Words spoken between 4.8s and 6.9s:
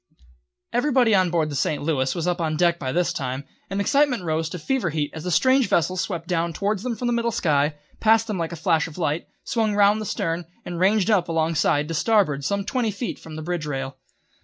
heat as the strange vessel swept down towards